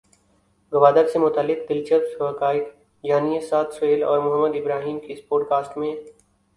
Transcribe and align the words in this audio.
گوادر 0.73 1.07
سے 1.07 1.19
متعلق 1.19 1.69
دلچسپ 1.69 2.21
حقائق 2.23 2.63
جانیے 3.03 3.39
سعد 3.39 3.73
سہیل 3.79 4.03
اور 4.03 4.19
محمد 4.19 4.55
ابراہیم 4.55 4.99
کی 4.99 5.13
اس 5.13 5.27
پوڈکاسٹ 5.27 5.77
میں۔ 5.77 5.95